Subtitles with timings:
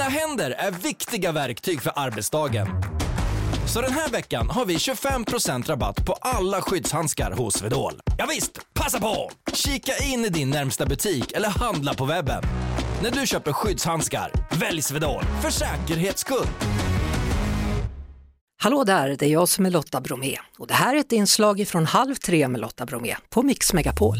[0.00, 2.68] Dina händer är viktiga verktyg för arbetsdagen.
[3.66, 7.92] Så den här veckan har vi 25% rabatt på alla skyddshandskar hos Swedol.
[8.18, 9.30] Ja visst, passa på!
[9.52, 12.42] Kika in i din närmsta butik eller handla på webben.
[13.02, 16.46] När du köper skyddshandskar, välj Swedol för säkerhets skull.
[18.62, 21.64] Hallå där, det är jag som är Lotta Bromé och det här är ett inslag
[21.68, 24.16] från Halv tre med Lotta Bromé på Mix Megapol.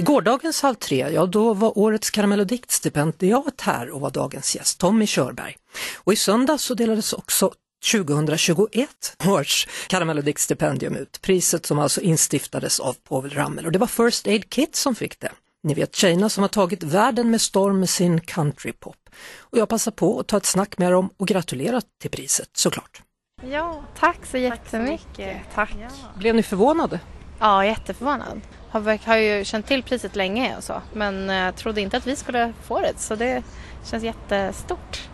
[0.00, 4.56] I gårdagens Halv tre, ja då var årets Karamell och diktstipendiat här och var dagens
[4.56, 5.56] gäst, Tommy Körberg.
[5.96, 7.52] Och i söndags så delades också
[7.92, 8.88] 2021
[9.26, 13.86] års Karamell och diktstipendium ut, priset som alltså instiftades av Povel Ramel och det var
[13.86, 15.32] First Aid Kit som fick det.
[15.62, 18.96] Ni vet tjejerna som har tagit världen med storm med sin countrypop.
[19.38, 23.02] Och jag passar på att ta ett snack med dem och gratulera till priset såklart.
[23.50, 25.36] Ja, tack så jättemycket.
[25.54, 25.76] Tack.
[25.80, 25.88] Ja.
[26.18, 27.00] Blev ni förvånade?
[27.38, 28.40] Ja, jätteförvånad.
[28.70, 32.16] Har, har ju känt till priset länge och så, men uh, trodde inte att vi
[32.16, 33.42] skulle få det så det
[33.84, 35.08] känns jättestort.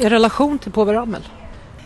[0.00, 1.22] Er relation till Povel Ramel?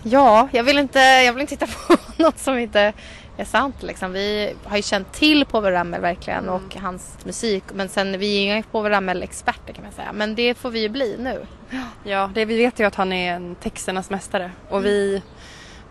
[0.02, 2.92] Ja, jag vill, inte, jag vill inte titta på något som inte
[3.36, 3.82] är sant.
[3.82, 4.12] Liksom.
[4.12, 6.54] Vi har ju känt till Povel Ramel verkligen mm.
[6.54, 7.64] och hans musik.
[7.74, 10.12] Men sen vi är ju inga Povel Ramel-experter kan man säga.
[10.12, 11.46] Men det får vi ju bli nu.
[12.04, 14.50] Ja, det, vi vet ju att han är en texternas mästare.
[14.68, 14.82] Och mm.
[14.82, 15.22] vi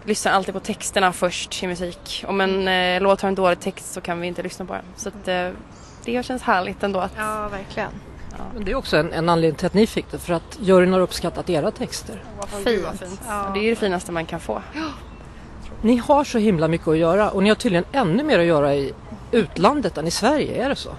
[0.05, 2.25] lyssnar alltid på texterna först i musik.
[2.27, 4.85] Om en eh, låt har en dålig text så kan vi inte lyssna på den.
[4.95, 5.49] Så att, eh,
[6.05, 6.99] det känns härligt ändå.
[6.99, 7.91] Att, ja, verkligen.
[8.31, 8.43] Ja.
[8.53, 10.93] Men det är också en, en anledning till att ni fick det, för att juryn
[10.93, 12.23] har uppskattat era texter.
[12.37, 12.99] Vad fint.
[12.99, 13.21] Fint.
[13.27, 13.51] Ja.
[13.53, 14.61] Det är det finaste man kan få.
[15.81, 18.75] Ni har så himla mycket att göra och ni har tydligen ännu mer att göra
[18.75, 18.93] i
[19.31, 20.91] utlandet än i Sverige, är det så?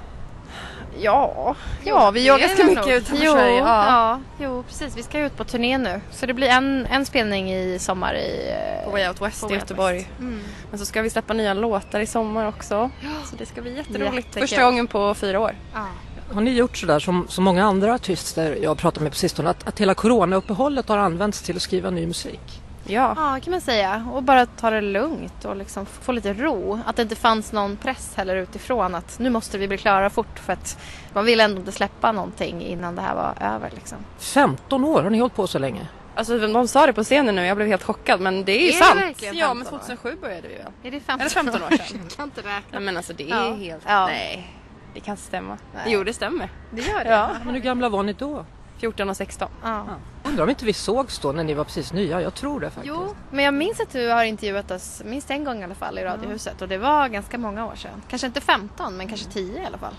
[1.00, 3.59] Ja, ja vi gör ganska mycket utanför Sverige.
[3.59, 3.87] Ja.
[3.87, 4.97] ja, jo precis.
[4.97, 6.00] Vi ska ut på turné nu.
[6.11, 8.55] Så det blir en, en spelning i sommar i...
[8.84, 10.09] På Way Out West i Göteborg.
[10.19, 10.41] Mm.
[10.70, 12.91] Men så ska vi släppa nya låtar i sommar också.
[13.00, 13.11] Ja.
[13.31, 14.17] Så det ska bli jätteroligt.
[14.17, 14.48] Jättekul.
[14.48, 15.56] Första gången på fyra år.
[15.75, 15.87] Ja.
[16.33, 19.50] Har ni gjort sådär som, som många andra artister jag har pratat med på sistone,
[19.50, 22.64] att, att hela coronauppehållet har använts till att skriva ny musik?
[22.87, 23.15] Ja.
[23.17, 24.09] ja, kan man säga.
[24.13, 26.81] Och bara ta det lugnt och liksom få lite ro.
[26.87, 30.39] Att det inte fanns någon press heller utifrån att nu måste vi bli klara fort
[30.39, 30.78] för att
[31.12, 33.71] man vill ändå inte släppa någonting innan det här var över.
[33.75, 33.99] Liksom.
[34.19, 35.89] 15 år, har ni hållit på så länge?
[36.17, 38.69] Alltså de sa det på scenen nu, jag blev helt chockad men det är ju
[38.69, 39.17] är sant.
[39.21, 40.73] Det ja men 2007 började vi väl?
[40.83, 42.00] Är det 15, Eller 15 år sedan?
[42.03, 42.61] jag kan inte räkna.
[42.71, 43.55] Nej, men alltså det är ja.
[43.55, 44.06] helt, ja.
[44.06, 44.50] nej.
[44.94, 45.59] Det kan inte stämma.
[45.75, 45.83] Nej.
[45.87, 46.49] Jo det stämmer.
[46.71, 47.11] Det gör det?
[47.11, 47.31] Ja.
[47.44, 48.44] Men hur gamla var ni då?
[48.84, 49.49] 14 och 16.
[49.62, 49.84] Ja.
[50.25, 52.21] Undrar om inte vi sågs då när ni var precis nya.
[52.21, 52.95] Jag tror det faktiskt.
[52.99, 55.99] Jo, men jag minns att du har intervjuat oss minst en gång i alla fall
[55.99, 58.03] i Radiohuset och det var ganska många år sedan.
[58.09, 59.94] Kanske inte 15 men kanske 10 i alla fall.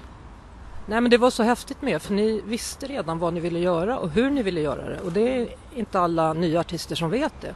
[0.86, 3.98] Nej men det var så häftigt med för ni visste redan vad ni ville göra
[4.00, 7.42] och hur ni ville göra det och det är inte alla nya artister som vet
[7.42, 7.56] det.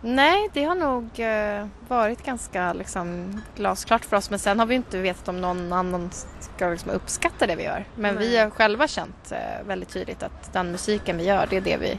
[0.00, 4.74] Nej, det har nog eh, varit ganska liksom, glasklart för oss men sen har vi
[4.74, 6.10] inte vetat om någon annan
[6.40, 7.84] ska liksom uppskatta det vi gör.
[7.94, 8.28] Men Nej.
[8.28, 11.76] vi har själva känt eh, väldigt tydligt att den musiken vi gör, det är det
[11.76, 11.98] vi,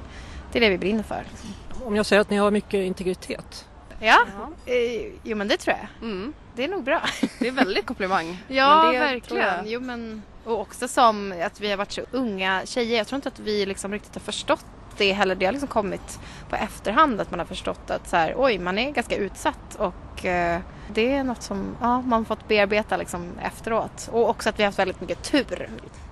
[0.51, 1.23] det är det vi brinner för.
[1.29, 1.49] Liksom.
[1.87, 3.65] Om jag säger att ni har mycket integritet?
[3.99, 4.19] Ja,
[4.65, 4.73] ja.
[4.73, 6.09] Eh, jo men det tror jag.
[6.09, 6.33] Mm.
[6.55, 7.01] Det är nog bra.
[7.39, 8.43] Det är väldigt komplimang.
[8.47, 9.65] ja, verkligen.
[9.65, 12.97] Jo, men, och också som att vi har varit så unga tjejer.
[12.97, 14.65] Jag tror inte att vi liksom riktigt har förstått
[14.99, 15.35] det heller.
[15.35, 18.77] Det har liksom kommit på efterhand att man har förstått att så här, oj, man
[18.77, 20.59] är ganska utsatt och eh,
[20.93, 24.09] det är något som ja, man fått bearbeta liksom efteråt.
[24.11, 25.69] Och också att vi har haft väldigt mycket tur.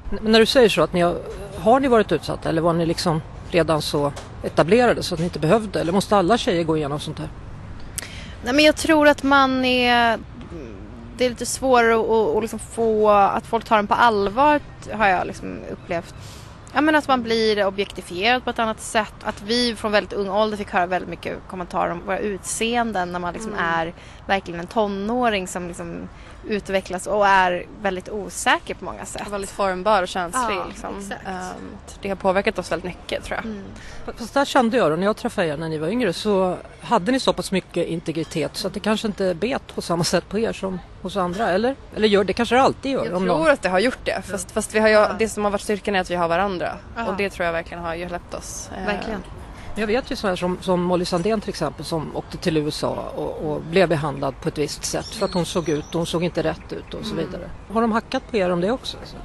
[0.10, 1.18] Men när du säger så, att ni har,
[1.60, 3.22] har ni varit utsatta eller var ni liksom
[3.52, 5.82] redan så etablerade så att ni inte behövde?
[5.82, 7.30] Eller måste alla tjejer gå igenom sånt här?
[8.44, 10.20] Nej, men jag tror att man är
[11.18, 14.62] det är lite svårare att, att liksom få att folk tar den på allvar
[14.92, 16.16] har jag liksom upplevt
[16.78, 19.14] Ja men att man blir objektifierad på ett annat sätt.
[19.24, 23.20] Att vi från väldigt ung ålder fick höra väldigt mycket kommentarer om våra utseenden när
[23.20, 23.66] man liksom mm.
[23.66, 23.94] är
[24.28, 26.10] verkligen en tonåring som liksom
[26.48, 29.28] utvecklas och är väldigt osäker på många sätt.
[29.32, 30.56] väldigt formbar och känslig.
[30.56, 30.96] Ja, liksom.
[30.96, 33.46] um, det har påverkat oss väldigt mycket tror jag.
[33.46, 33.64] Mm.
[34.18, 37.12] Fast där kände jag då när jag träffade er när ni var yngre så hade
[37.12, 40.40] ni så pass mycket integritet så att det kanske inte bet på samma sätt på
[40.40, 41.76] er som hos andra eller?
[41.96, 43.06] Eller gör det kanske det alltid gör?
[43.06, 43.48] Jag tror någon...
[43.48, 45.96] att det har gjort det fast, fast vi har ju, det som har varit styrkan
[45.96, 47.12] är att vi har varandra Aha.
[47.12, 48.70] och det tror jag verkligen har hjälpt oss.
[48.86, 49.24] Verkligen.
[49.78, 53.52] Jag vet ju sådana som, som Molly Sandén till exempel som åkte till USA och,
[53.52, 56.44] och, blev behandlad på ett visst sätt för att hon såg ut hon såg inte
[56.44, 57.26] rätt ut och så mm.
[57.26, 57.50] vidare.
[57.72, 58.98] Har de hackat på er om det också?
[58.98, 59.18] Alltså,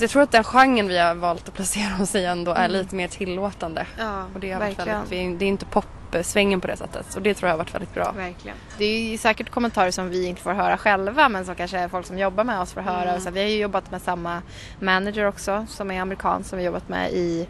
[0.00, 2.72] jag tror att den genren vi har valt att placera oss i ändå är mm.
[2.72, 3.86] lite mer tillåtande.
[3.98, 7.34] Ja, och det, har varit väldigt, det är inte popsvängen på det sättet och det
[7.34, 8.12] tror jag har varit väldigt bra.
[8.12, 8.56] Verkligen.
[8.78, 12.18] Det är säkert kommentarer som vi inte får höra själva men som kanske folk som
[12.18, 13.10] jobbar med oss får höra.
[13.10, 13.20] Mm.
[13.20, 14.42] Så vi har ju jobbat med samma
[14.78, 17.48] manager också som är amerikan som vi jobbat med i,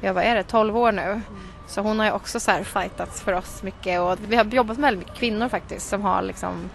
[0.00, 1.20] ja vad är det, 12 år nu.
[1.68, 4.78] Så hon har ju också så här fightats för oss mycket och vi har jobbat
[4.78, 6.70] med väldigt mycket kvinnor faktiskt som har liksom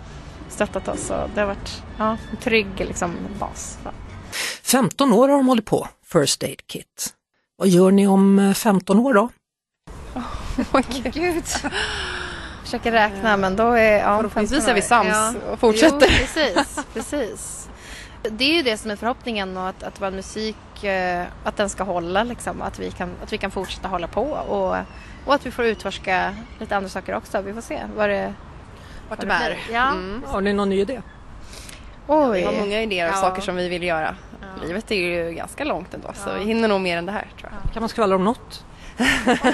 [0.50, 3.78] stöttat oss och det har varit ja, en trygg liksom bas.
[3.84, 3.92] Ja.
[4.64, 7.14] 15 år har de hållit på, First Aid Kit.
[7.58, 9.30] Vad gör ni om eh, 15 år då?
[10.72, 11.14] Oj, gud.
[11.14, 11.44] Gud.
[12.64, 14.00] Försöker räkna men då är...
[14.00, 15.52] Ja, Förhoppningsvis 15 är vi sams Ja.
[15.52, 16.08] och fortsätter.
[16.10, 17.65] Jo, precis, precis.
[18.32, 21.70] Det är ju det som är förhoppningen och att, att vår musik, eh, att den
[21.70, 22.62] ska hålla liksom.
[22.62, 24.78] Att vi kan, att vi kan fortsätta hålla på och,
[25.26, 27.42] och att vi får utforska lite andra saker också.
[27.42, 28.34] Vi får se vad det,
[29.10, 29.58] Vart det bär.
[29.72, 29.92] Ja.
[29.92, 30.24] Mm.
[30.28, 31.02] Har ni någon ny idé?
[32.08, 32.40] Oj.
[32.40, 33.22] Vi har många idéer och Ja.
[33.22, 34.16] saker som vi vill göra.
[34.42, 34.68] Ja.
[34.68, 37.52] Livet är ju ganska långt ändå så vi hinner nog mer än det här tror
[37.64, 37.74] jag.
[37.74, 38.66] Kan man skvallra om något?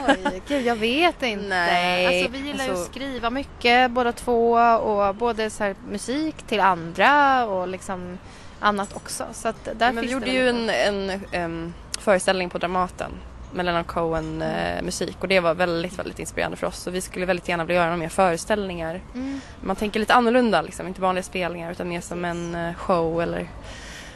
[0.07, 1.47] Oj, gud jag vet inte.
[1.47, 5.75] Nej, Alltså, vi gillar ju alltså- att skriva mycket båda två och både så här,
[5.89, 8.17] musik till andra och liksom
[8.61, 9.25] annat också.
[9.33, 13.11] Så att där Men vi gjorde ju en, en, em, föreställning på Dramaten
[13.53, 16.77] med Leonard Cohen eh, musik och det var väldigt, väldigt inspirerande för oss.
[16.77, 19.01] Så vi skulle väldigt gärna vilja göra några mer föreställningar.
[19.13, 19.41] Mm.
[19.61, 23.47] Man tänker lite annorlunda liksom, inte vanliga spelningar utan mer som en eh, show eller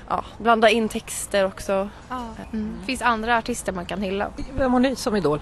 [0.09, 1.89] ja, blanda in texter också.
[2.09, 2.27] Ja.
[2.53, 2.77] Mm.
[2.79, 4.29] Det finns andra artister man kan hylla.
[4.57, 5.41] Vem har ni som idol?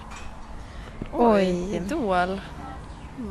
[1.12, 1.76] Oj.
[1.76, 2.40] Idol.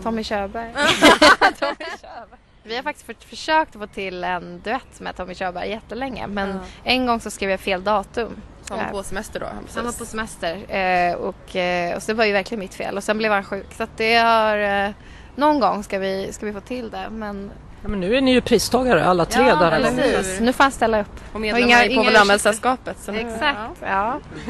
[0.03, 0.73] Tommy Körberg.
[2.63, 6.55] Vi har faktiskt för, försökt få till en duett med Tommy Körberg jättelänge men Ja.
[6.83, 8.35] en gång så skrev jag fel datum.
[8.61, 8.83] Som Ja.
[8.91, 9.45] på semester då.
[9.61, 9.75] Precis.
[9.75, 12.97] Han var på semester eh, och, eh, och så det var ju verkligen mitt fel
[12.97, 14.91] och sen blev han sjuk så att det har eh,
[15.35, 17.51] någon gång ska vi, ska vi få till det men
[17.81, 19.71] Ja, men nu är ni ju pristagare alla tre ja, där.
[19.71, 20.39] eller precis.
[20.39, 21.07] Nu får han ställa upp.
[21.29, 22.99] Och Och medlemmar inga- i inga Povel Ramel-sällskapet.
[22.99, 24.19] så nu- Exakt, ja.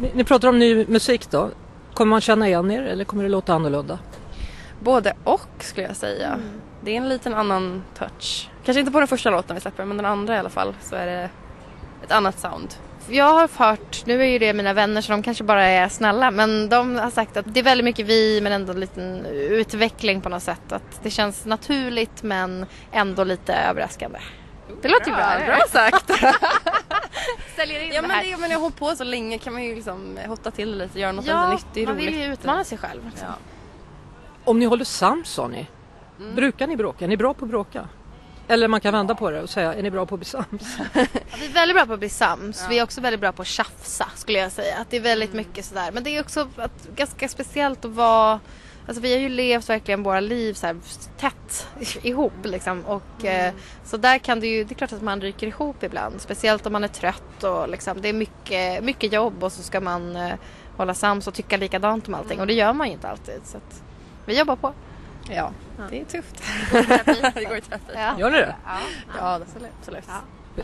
[0.00, 1.50] Ni, ni pratar om ny musik då.
[1.94, 3.98] Kommer man känna igen er eller kommer det låta annorlunda?
[4.80, 6.38] Både och skulle jag säga.
[6.84, 8.48] Det är en liten annan touch.
[8.64, 10.96] Kanske inte på den första låten vi släpper men den andra i alla fall så
[10.96, 11.30] är det
[12.04, 12.74] ett annat sound.
[13.08, 16.30] Jag har hört, nu är ju det mina vänner så de kanske bara är snälla
[16.30, 20.20] men de har sagt att det är väldigt mycket vi men ändå en liten utveckling
[20.20, 20.72] på något sätt.
[20.72, 24.18] Att det känns naturligt men ändå lite överraskande.
[24.82, 25.26] Det låter ju bra.
[25.46, 26.10] Bra sagt!
[27.56, 28.24] Säljer in ja det men, här.
[28.24, 31.00] det, men jag har hållit på så länge kan man ju liksom hotta till lite,
[31.00, 32.08] göra något ja, lite nyttigt, man roligt.
[32.08, 33.10] vill ju utmana sig själv.
[33.20, 33.34] Ja.
[34.44, 35.66] Om ni håller sams sa ni.
[36.20, 36.34] Mm.
[36.34, 37.04] Brukar ni bråka?
[37.04, 37.88] Är ni bra på att bråka?
[38.48, 40.76] Eller man kan vända på det och säga, är ni bra på att bli sams?
[40.94, 41.06] Ja,
[41.40, 42.66] vi är väldigt bra på att bli sams.
[42.70, 44.78] Vi är också väldigt bra på att tjafsa skulle jag säga.
[44.78, 45.90] Att det är väldigt mycket sådär.
[45.92, 48.40] Men det är också att, ganska speciellt att vara
[48.86, 50.74] Alltså vi har ju levt verkligen våra liv så
[51.18, 51.66] tätt
[52.02, 52.84] ihop liksom.
[52.84, 56.20] Och, eh, så där kan det ju, det är klart att man ryker ihop ibland.
[56.20, 59.80] Speciellt om man är trött och liksom, det är mycket, mycket jobb och så ska
[59.80, 60.34] man eh,
[60.76, 62.40] hålla sams och tycka likadant om allting.
[62.40, 63.40] Och det gör man ju inte alltid.
[63.44, 63.82] Så att,
[64.26, 64.72] vi jobbar på.
[65.30, 65.50] Ja,
[65.90, 66.42] det är tufft.
[67.34, 67.92] det går i terapi.
[67.94, 68.18] Ja.
[68.18, 68.54] Gör ni det?
[69.18, 69.70] Ja, absolut.
[69.80, 70.04] absolut.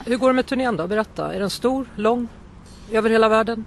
[0.07, 0.87] Hur går det med turnén då?
[0.87, 1.35] Berätta.
[1.35, 1.87] Är den stor?
[1.97, 2.29] Lång?
[2.93, 3.65] Över hela världen?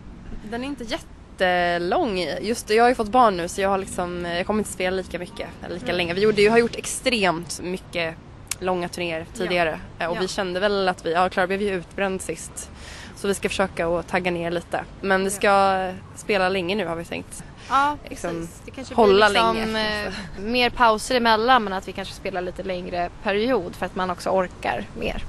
[0.49, 2.19] Den är inte jättelång.
[2.41, 4.95] Just jag har ju fått barn nu så jag har liksom, jag kommer inte spela
[4.97, 6.13] lika mycket, eller lika länge.
[6.13, 8.15] Vi gjorde, ju- har gjort extremt mycket
[8.59, 10.19] långa turnéer tidigare Eh, och Ja.
[10.21, 12.71] vi kände väl att vi, ja Klara blev ju utbränd sist.
[13.15, 14.83] Så vi ska försöka att tagga ner lite.
[15.01, 17.43] Men vi ska spela länge nu har vi tänkt.
[17.69, 18.61] Ja, liksom precis.
[18.65, 20.05] Det kanske hålla blir liksom, länge.
[20.05, 24.09] eh, mer pauser emellan men att vi kanske spelar lite längre period för att man
[24.09, 25.23] också orkar mer.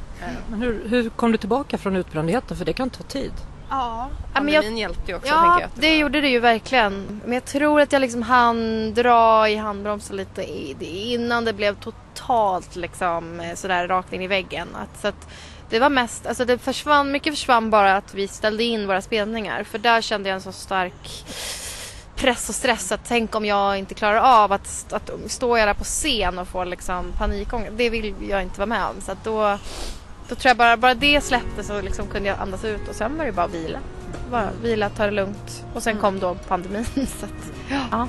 [0.48, 2.56] Men hur, hur kom du tillbaka från utbrändheten?
[2.56, 3.32] För det kan ta tid.
[3.70, 5.70] Ja, Pandemin men jag, hjälpte ju också ja jag.
[5.74, 7.20] det gjorde det ju verkligen.
[7.24, 10.44] Men jag tror att jag liksom hann dra i handbromsen lite
[10.84, 14.68] innan det blev totalt liksom eh, sådär rakt in i väggen.
[14.74, 15.28] Att, så att
[15.70, 19.62] det var mest, alltså det försvann, mycket försvann bara att vi ställde in våra spelningar.
[19.64, 21.24] För där kände jag en så stark
[22.16, 25.84] press och stress att tänk om jag inte klarar av att, att stå där på
[25.84, 27.72] scen och få liksom panikångest.
[27.76, 29.00] Det vill jag inte vara med om.
[29.00, 29.58] Så att då,
[30.28, 33.18] då tror jag bara, bara det släppte så liksom kunde jag andas ut och sen
[33.18, 33.78] var det bara att vila.
[34.30, 35.64] Bara vila, ta det lugnt.
[35.74, 36.84] Och sen kom då pandemin.
[36.94, 37.52] Så att,
[37.90, 38.08] ja.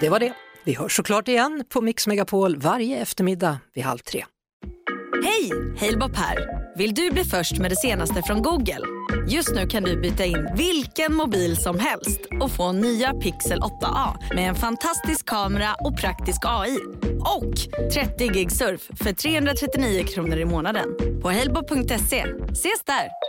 [0.00, 0.32] Det var det.
[0.64, 4.24] Vi hörs såklart igen på Mix Megapol varje eftermiddag vid halv tre.
[5.24, 5.50] Hej!
[5.80, 6.63] Halebop här.
[6.76, 8.80] Vill du bli först med det senaste från Google?
[9.28, 14.34] Just nu kan du byta in vilken mobil som helst och få nya Pixel 8A
[14.34, 16.78] med en fantastisk kamera och praktisk AI.
[17.20, 17.54] Och
[17.92, 20.88] 30 gig surf för 339 kronor i månaden
[21.22, 22.24] på helbo.se.
[22.52, 23.23] Ses där!